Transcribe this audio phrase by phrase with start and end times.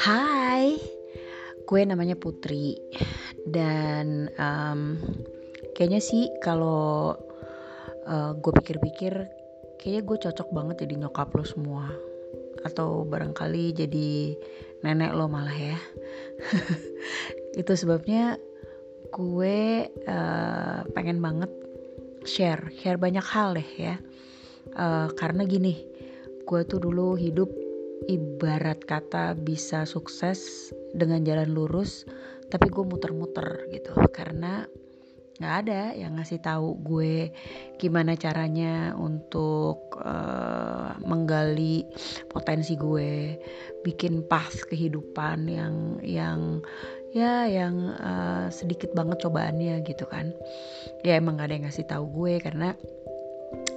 [0.00, 0.80] Hai,
[1.68, 2.72] gue namanya Putri
[3.44, 4.96] dan um,
[5.76, 7.12] kayaknya sih kalau
[8.08, 9.12] uh, gue pikir-pikir
[9.76, 11.92] kayaknya gue cocok banget jadi nyokap lo semua
[12.64, 14.40] atau barangkali jadi
[14.80, 15.76] nenek lo malah ya.
[17.60, 18.40] Itu sebabnya
[19.12, 21.52] gue uh, pengen banget
[22.24, 24.00] share, share banyak hal deh ya.
[24.72, 25.76] Uh, karena gini,
[26.48, 27.59] gue tuh dulu hidup
[28.08, 32.08] ibarat kata bisa sukses dengan jalan lurus
[32.50, 33.94] tapi gue muter-muter gitu.
[34.10, 34.64] Karena
[35.40, 37.32] nggak ada yang ngasih tahu gue
[37.80, 41.88] gimana caranya untuk uh, menggali
[42.28, 43.40] potensi gue
[43.80, 46.60] bikin path kehidupan yang yang
[47.16, 50.36] ya yang uh, sedikit banget cobaannya gitu kan.
[51.02, 52.76] Ya emang gak ada yang ngasih tahu gue karena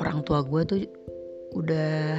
[0.00, 0.80] orang tua gue tuh
[1.54, 2.18] udah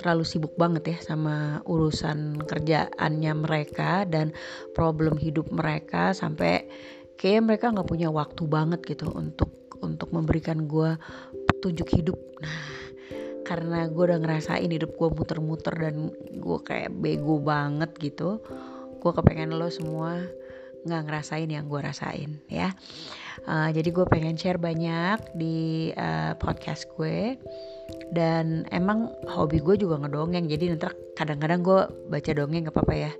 [0.00, 4.34] terlalu sibuk banget ya sama urusan kerjaannya mereka dan
[4.74, 6.66] problem hidup mereka sampai
[7.14, 9.50] kayak mereka nggak punya waktu banget gitu untuk
[9.84, 10.96] untuk memberikan gue
[11.46, 12.18] petunjuk hidup.
[12.42, 12.84] Nah
[13.44, 18.40] karena gue udah ngerasain hidup gue muter-muter dan gue kayak bego banget gitu
[19.04, 20.24] gue kepengen lo semua
[20.84, 22.72] nggak ngerasain yang gue rasain ya.
[23.44, 27.36] Uh, jadi gue pengen share banyak di uh, podcast gue
[28.14, 30.86] dan emang hobi gue juga ngedongeng jadi nanti
[31.18, 33.12] kadang-kadang gue baca dongeng gak apa-apa ya.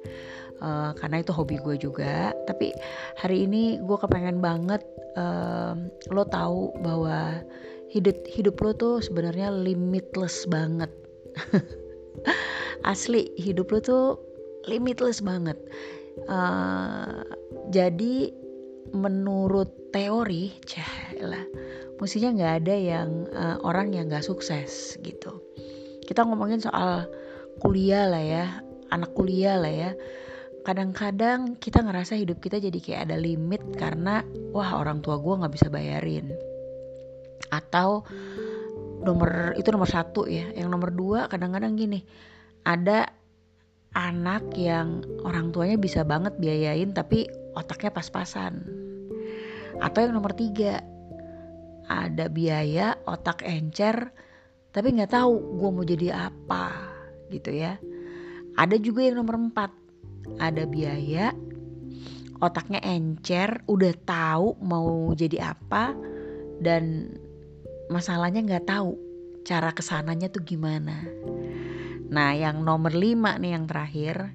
[0.62, 2.32] Uh, karena itu hobi gue juga.
[2.46, 2.70] Tapi
[3.18, 4.80] hari ini gue kepengen banget
[5.18, 5.74] uh,
[6.14, 7.42] lo tahu bahwa
[7.90, 10.90] hidup hidup lo tuh sebenarnya limitless banget.
[12.90, 14.04] Asli hidup lo tuh
[14.70, 15.58] limitless banget.
[16.30, 17.26] Uh,
[17.74, 18.30] jadi
[18.94, 21.44] menurut teori cah lah
[22.02, 25.42] mestinya nggak ada yang uh, orang yang nggak sukses gitu.
[26.04, 27.06] Kita ngomongin soal
[27.62, 28.46] kuliah lah ya
[28.94, 29.90] anak kuliah lah ya.
[30.64, 34.24] Kadang-kadang kita ngerasa hidup kita jadi kayak ada limit karena
[34.54, 36.32] wah orang tua gue nggak bisa bayarin.
[37.52, 38.08] Atau
[39.04, 42.00] nomor itu nomor satu ya yang nomor dua kadang-kadang gini
[42.64, 43.04] ada
[43.92, 48.64] anak yang orang tuanya bisa banget biayain tapi otaknya pas-pasan.
[49.84, 50.80] Atau yang nomor tiga
[51.88, 54.12] ada biaya otak encer
[54.74, 56.66] tapi nggak tahu gue mau jadi apa
[57.30, 57.78] gitu ya.
[58.58, 59.70] Ada juga yang nomor empat.
[60.42, 61.30] Ada biaya
[62.42, 65.94] otaknya encer udah tahu mau jadi apa
[66.58, 67.14] dan
[67.88, 68.98] masalahnya nggak tahu
[69.46, 71.06] cara ke sananya tuh gimana.
[72.10, 74.34] Nah yang nomor lima nih yang terakhir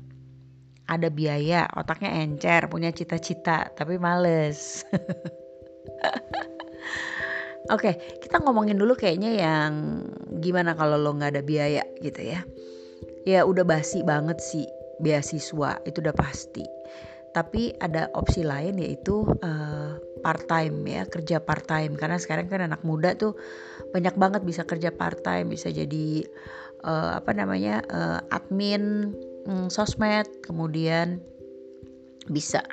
[0.90, 4.82] ada biaya otaknya encer punya cita-cita tapi males
[7.68, 7.94] Oke, okay,
[8.24, 10.08] kita ngomongin dulu kayaknya yang
[10.40, 12.40] gimana kalau lo nggak ada biaya gitu ya.
[13.28, 14.64] Ya udah basi banget sih
[15.04, 16.64] beasiswa itu udah pasti.
[17.36, 19.92] Tapi ada opsi lain yaitu uh, eh,
[20.24, 23.38] part time ya kerja part time karena sekarang kan anak muda tuh
[23.94, 26.26] banyak banget bisa kerja part time bisa jadi
[26.84, 29.14] uh, apa namanya uh, admin
[29.46, 31.22] um, sosmed kemudian
[32.34, 32.66] bisa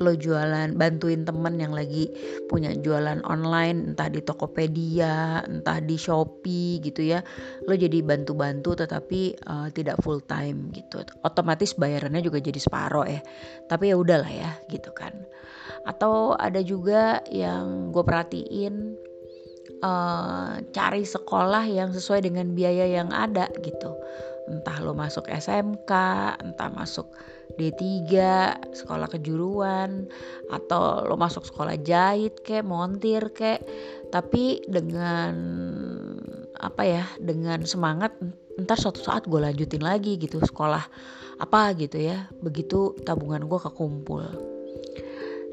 [0.00, 2.08] lo jualan bantuin temen yang lagi
[2.48, 7.20] punya jualan online entah di Tokopedia entah di Shopee gitu ya.
[7.68, 11.04] Lo jadi bantu-bantu tetapi uh, tidak full time gitu.
[11.26, 13.20] Otomatis bayarannya juga jadi separoh ya.
[13.68, 15.12] Tapi ya udahlah ya gitu kan.
[15.84, 18.96] Atau ada juga yang gue perhatiin
[19.82, 23.92] uh, cari sekolah yang sesuai dengan biaya yang ada gitu.
[24.50, 25.90] Entah lo masuk SMK
[26.42, 27.06] entah masuk
[27.56, 28.12] D3
[28.72, 30.08] sekolah kejuruan
[30.48, 33.64] atau lo masuk sekolah jahit kek montir kek.
[34.12, 35.32] Tapi dengan
[36.56, 38.14] apa ya dengan semangat
[38.60, 40.84] ntar suatu saat gue lanjutin lagi gitu sekolah
[41.40, 42.28] apa gitu ya.
[42.40, 44.24] Begitu tabungan gue kekumpul.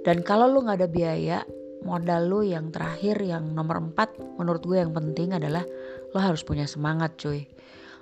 [0.04, 1.40] Dan kalau lo nggak ada biaya
[1.84, 5.64] modal lo yang terakhir yang nomor empat menurut gue yang penting adalah
[6.12, 7.48] lo harus punya semangat cuy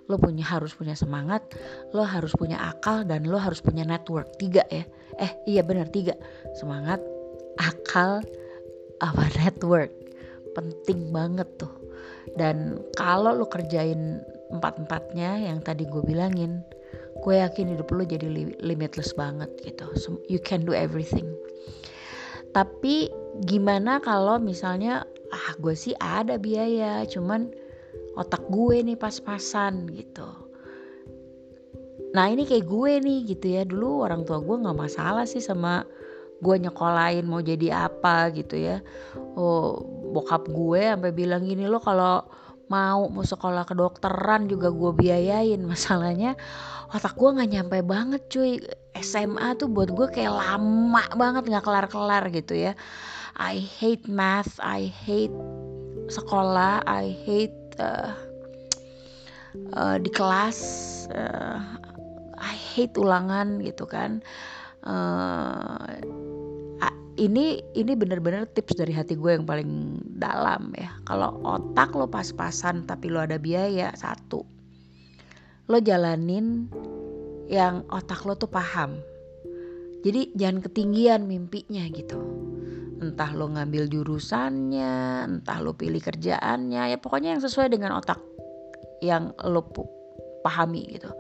[0.08, 1.44] lo punya harus punya semangat
[1.92, 4.40] lo harus punya akal dan lo harus punya network.
[4.40, 4.88] Tiga ya.
[5.20, 6.16] Eh iya benar tiga.
[6.56, 7.04] Semangat
[7.60, 8.24] akal
[9.04, 9.92] apa network.
[10.56, 11.72] Penting banget tuh.
[12.40, 16.64] Dan kalau lo kerjain empat empatnya yang tadi gue bilangin
[17.20, 18.30] gue yakin hidup lo jadi
[18.62, 19.90] limitless banget gitu.
[20.32, 21.28] You can do everything.
[22.56, 23.12] Tapi
[23.44, 27.52] gimana kalau misalnya ah gue sih ada biaya cuman
[28.18, 30.26] otak gue nih pas-pasan gitu.
[32.18, 33.62] Nah ini kayak gue nih gitu ya.
[33.62, 35.86] Dulu orang tua gue nggak masalah sih sama
[36.38, 38.82] gue nyekolahin mau jadi apa gitu ya.
[39.38, 39.82] Oh
[40.14, 42.26] bokap gue sampai bilang gini lo kalau
[42.68, 45.62] mau mau sekolah kedokteran juga gue biayain.
[45.72, 46.34] Masalahnya
[46.90, 48.58] otak gue nggak nyampe banget cuy.
[48.98, 52.74] SMA tuh buat gue kayak lama banget nggak kelar-kelar gitu ya.
[53.38, 55.34] I hate math I hate
[56.10, 58.12] sekolah I hate uh,
[59.74, 60.58] uh, di kelas
[61.14, 61.62] uh,
[62.38, 64.22] I hate ulangan gitu kan.
[64.86, 65.82] Uh,
[67.18, 70.94] ini ini bener-bener tips dari hati gue yang paling dalam ya.
[71.10, 74.46] Kalau otak lo pas-pasan tapi lo ada biaya satu.
[75.68, 76.70] Lo jalanin
[77.50, 79.02] yang otak lo tuh paham.
[80.06, 82.22] Jadi jangan ketinggian mimpinya gitu
[82.98, 84.96] entah lo ngambil jurusannya
[85.30, 88.18] entah lo pilih kerjaannya ya pokoknya yang sesuai dengan otak
[89.06, 89.66] yang lo
[90.42, 91.14] pahami gitu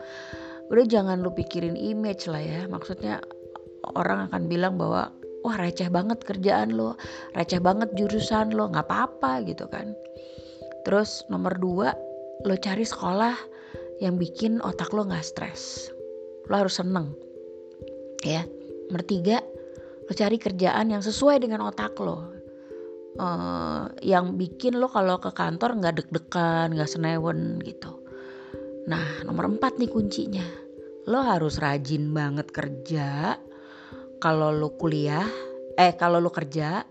[0.67, 3.21] udah jangan lo pikirin image lah ya maksudnya
[3.95, 5.13] orang akan bilang bahwa
[5.47, 6.99] wah receh banget kerjaan lo,
[7.37, 9.95] receh banget jurusan lo, nggak apa-apa gitu kan.
[10.83, 11.95] Terus nomor dua,
[12.43, 13.35] lo cari sekolah
[14.03, 15.87] yang bikin otak lo nggak stres.
[16.51, 17.15] Lo harus seneng,
[18.27, 18.43] ya.
[18.91, 19.39] Nomor tiga,
[20.07, 22.33] lo cari kerjaan yang sesuai dengan otak lo.
[23.17, 27.99] Uh, yang bikin lo kalau ke kantor nggak deg-degan, nggak senewen gitu.
[28.87, 30.45] Nah, nomor empat nih kuncinya.
[31.09, 33.35] Lo harus rajin banget kerja,
[34.17, 35.25] kalau lo kuliah
[35.77, 36.81] eh kalau lo kerja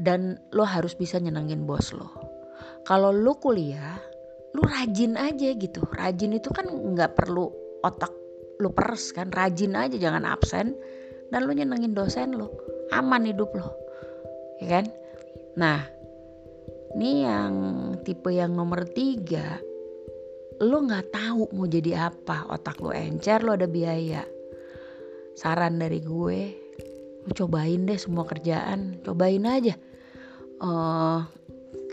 [0.00, 2.08] dan lo harus bisa nyenengin bos lo
[2.88, 4.00] kalau lo kuliah
[4.56, 7.52] lo rajin aja gitu rajin itu kan nggak perlu
[7.84, 8.12] otak
[8.60, 10.72] lo peres kan rajin aja jangan absen
[11.30, 12.52] dan lo nyenengin dosen lo
[12.94, 13.74] aman hidup lo
[14.62, 14.86] ya kan?
[15.56, 15.80] Nah
[16.96, 17.52] ini yang
[18.06, 19.60] tipe yang nomor tiga
[20.64, 22.48] lo nggak tahu mau jadi apa.
[22.48, 24.24] Otak lo encer lo ada biaya.
[25.36, 26.40] Saran dari gue
[27.26, 29.04] lu cobain deh semua kerjaan.
[29.04, 29.76] Cobain aja.
[30.56, 31.20] Uh,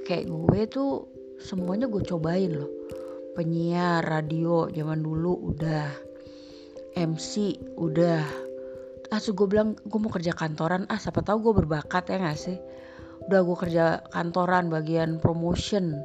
[0.08, 0.92] kayak gue tuh
[1.44, 2.72] semuanya gue cobain loh.
[3.36, 5.90] Penyiar radio zaman dulu udah.
[6.94, 8.43] MC udah
[9.14, 10.90] ah gue bilang gue mau kerja kantoran.
[10.90, 12.58] Ah siapa tahu gue berbakat ya gak sih?
[13.30, 16.02] Udah gue kerja kantoran bagian promotion.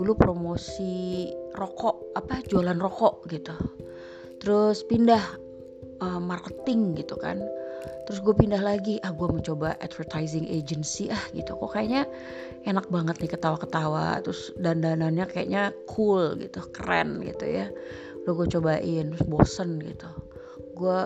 [0.00, 3.52] Dulu promosi rokok apa jualan rokok gitu.
[4.40, 5.20] Terus pindah
[6.00, 7.44] uh, marketing gitu kan.
[8.08, 9.04] Terus gue pindah lagi.
[9.04, 11.52] Ah gue mau coba advertising agency ah gitu.
[11.52, 12.08] Kok kayaknya
[12.64, 14.24] enak banget nih ketawa-ketawa.
[14.24, 16.64] Terus dandanannya kayaknya cool gitu.
[16.72, 17.68] Keren gitu ya.
[18.24, 20.08] Udah gue cobain terus bosen gitu
[20.76, 20.98] gue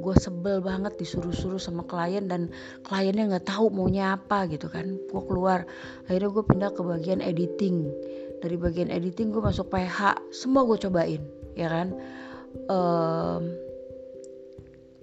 [0.00, 2.48] gue sebel banget disuruh-suruh sama klien dan
[2.88, 4.96] kliennya nggak tahu maunya apa gitu kan.
[5.12, 5.68] Gue keluar
[6.08, 7.84] akhirnya gue pindah ke bagian editing.
[8.40, 11.22] Dari bagian editing gue masuk PH semua gue cobain
[11.52, 11.92] ya kan?
[12.72, 13.68] Um,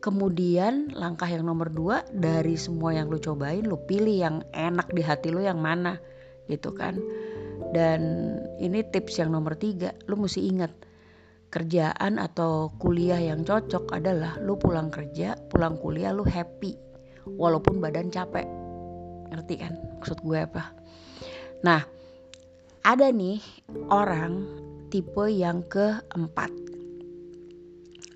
[0.06, 5.01] Kemudian langkah yang nomor dua dari semua yang lu cobain lu pilih yang enak di
[5.01, 5.98] hati lu yang mana
[6.45, 7.01] gitu kan.
[7.74, 10.69] Dan ini tips yang nomor tiga lu mesti ingat
[11.50, 16.76] kerjaan atau kuliah yang cocok adalah lu pulang kerja pulang kuliah lu happy
[17.26, 18.46] walaupun badan capek.
[19.34, 20.74] Ngerti kan maksud gue apa?
[21.66, 21.82] Nah
[22.86, 23.42] ada nih
[23.90, 24.46] orang
[24.94, 26.54] tipe yang keempat.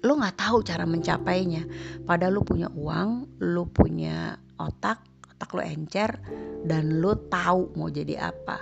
[0.05, 1.65] Lo nggak tahu cara mencapainya.
[2.05, 6.19] Padahal lo punya uang lo punya otak otak lo encer
[6.67, 8.59] dan lo tahu mau jadi apa.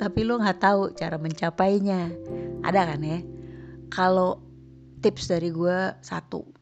[0.00, 2.08] Tapi lo nggak tahu cara mencapainya.
[2.64, 3.20] Ada kan ya
[3.90, 4.38] kalau
[5.02, 6.60] tips dari gue satu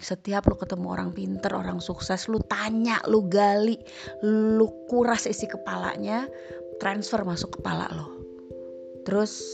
[0.00, 3.76] setiap lo ketemu orang pinter, orang sukses, lo tanya, lo gali,
[4.24, 6.24] lo kuras isi kepalanya,
[6.80, 8.08] transfer masuk kepala lo.
[9.04, 9.44] Terus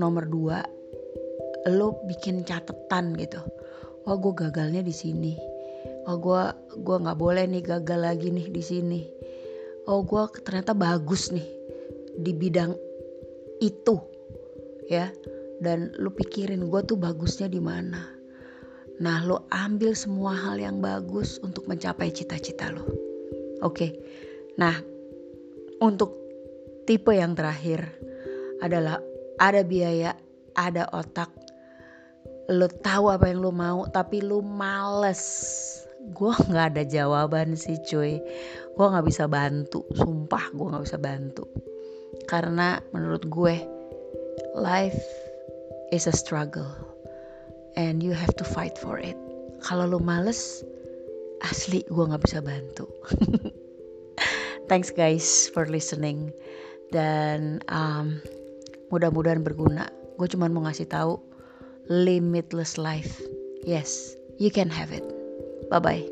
[0.00, 0.64] nomor dua,
[1.68, 3.40] lo bikin catatan gitu.
[4.08, 5.36] Wah gue gagalnya di sini.
[6.08, 6.42] Oh gue
[6.80, 9.00] gue nggak boleh nih gagal lagi nih di sini.
[9.84, 11.44] Oh gue ternyata bagus nih
[12.16, 12.72] di bidang
[13.60, 14.00] itu
[14.88, 15.12] ya
[15.58, 18.18] dan lo pikirin gue tuh bagusnya di mana.
[18.98, 22.82] Nah lo ambil semua hal yang bagus untuk mencapai cita-cita lo
[23.62, 23.88] oke.
[24.58, 24.74] Nah
[25.78, 26.14] untuk
[26.86, 27.86] tipe yang terakhir
[28.62, 28.98] adalah
[29.38, 30.14] ada biaya
[30.58, 31.30] ada otak.
[32.50, 35.22] Lo tahu apa yang lo mau tapi lo males.
[36.14, 38.18] Gue nggak ada jawaban sih cuy.
[38.74, 39.86] Gue nggak bisa bantu.
[39.94, 41.44] Sumpah gue nggak bisa bantu.
[42.26, 43.54] Karena menurut gue
[44.58, 45.27] life
[45.94, 46.68] is a struggle
[47.76, 49.16] and you have to fight for it
[49.64, 50.62] kalau lo males
[51.46, 52.86] asli gue nggak bisa bantu
[54.70, 56.32] thanks guys for listening
[56.90, 58.18] dan um,
[58.92, 61.28] mudah-mudahan berguna gue cuma mau ngasih tahu
[61.88, 63.20] limitless life.
[63.64, 65.04] Yes, you can have it.
[65.70, 66.08] Bye bye.